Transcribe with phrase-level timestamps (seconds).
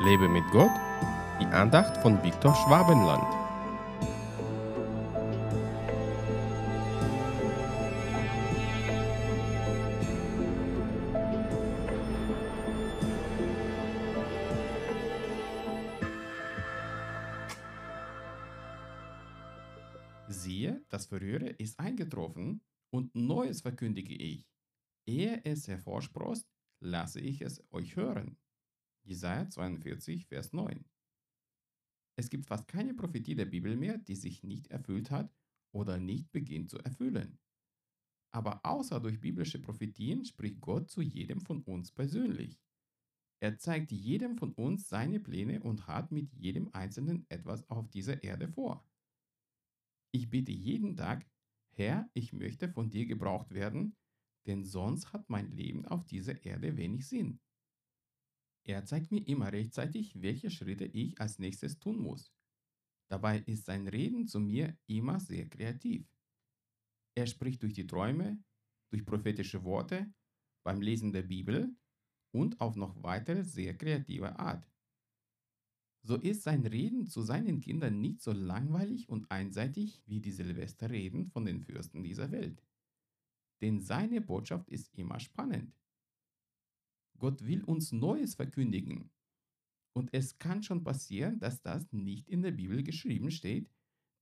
[0.00, 0.70] Lebe mit Gott,
[1.40, 3.24] die Andacht von Viktor Schwabenland.
[20.28, 24.48] Siehe, das Verrühre ist eingetroffen, und Neues verkündige ich.
[25.06, 26.48] Ehe es hervorsprost,
[26.80, 28.38] lasse ich es euch hören.
[29.08, 30.84] Jesaja 42, Vers 9.
[32.18, 35.34] Es gibt fast keine Prophetie der Bibel mehr, die sich nicht erfüllt hat
[35.72, 37.38] oder nicht beginnt zu erfüllen.
[38.34, 42.60] Aber außer durch biblische Prophetien spricht Gott zu jedem von uns persönlich.
[43.40, 48.22] Er zeigt jedem von uns seine Pläne und hat mit jedem Einzelnen etwas auf dieser
[48.22, 48.86] Erde vor.
[50.12, 51.26] Ich bitte jeden Tag,
[51.70, 53.96] Herr, ich möchte von dir gebraucht werden,
[54.46, 57.40] denn sonst hat mein Leben auf dieser Erde wenig Sinn.
[58.68, 62.34] Er zeigt mir immer rechtzeitig, welche Schritte ich als nächstes tun muss.
[63.10, 66.06] Dabei ist sein Reden zu mir immer sehr kreativ.
[67.16, 68.38] Er spricht durch die Träume,
[68.90, 70.12] durch prophetische Worte,
[70.64, 71.74] beim Lesen der Bibel
[72.30, 74.70] und auf noch weitere sehr kreative Art.
[76.02, 81.30] So ist sein Reden zu seinen Kindern nicht so langweilig und einseitig wie die Silvesterreden
[81.30, 82.62] von den Fürsten dieser Welt.
[83.62, 85.74] Denn seine Botschaft ist immer spannend.
[87.18, 89.10] Gott will uns Neues verkündigen.
[89.92, 93.70] Und es kann schon passieren, dass das nicht in der Bibel geschrieben steht,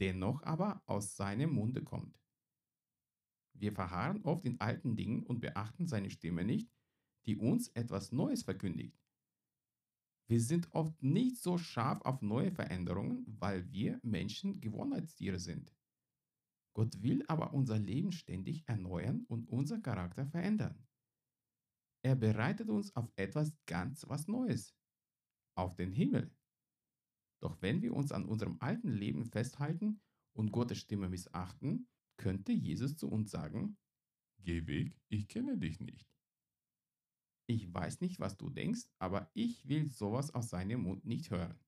[0.00, 2.18] dennoch aber aus seinem Munde kommt.
[3.52, 6.70] Wir verharren oft in alten Dingen und beachten seine Stimme nicht,
[7.26, 8.96] die uns etwas Neues verkündigt.
[10.28, 15.74] Wir sind oft nicht so scharf auf neue Veränderungen, weil wir Menschen Gewohnheitstiere sind.
[16.74, 20.86] Gott will aber unser Leben ständig erneuern und unser Charakter verändern.
[22.08, 24.74] Er bereitet uns auf etwas ganz was Neues,
[25.54, 26.34] auf den Himmel.
[27.42, 30.00] Doch wenn wir uns an unserem alten Leben festhalten
[30.32, 31.86] und Gottes Stimme missachten,
[32.16, 33.76] könnte Jesus zu uns sagen,
[34.38, 36.10] Geh weg, ich kenne dich nicht.
[37.46, 41.60] Ich weiß nicht, was du denkst, aber ich will sowas aus seinem Mund nicht hören.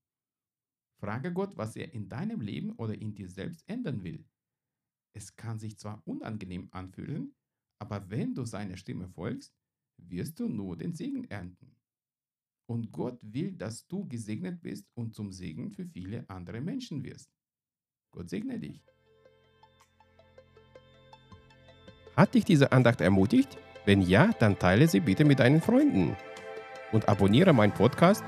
[1.00, 4.26] Frage Gott, was er in deinem Leben oder in dir selbst ändern will.
[5.14, 7.34] Es kann sich zwar unangenehm anfühlen,
[7.78, 9.59] aber wenn du seiner Stimme folgst,
[10.08, 11.76] wirst du nur den Segen ernten.
[12.66, 17.30] Und Gott will, dass du gesegnet bist und zum Segen für viele andere Menschen wirst.
[18.12, 18.84] Gott segne dich.
[22.16, 23.56] Hat dich diese Andacht ermutigt?
[23.86, 26.16] Wenn ja, dann teile sie bitte mit deinen Freunden.
[26.92, 28.22] Und abonniere meinen Podcast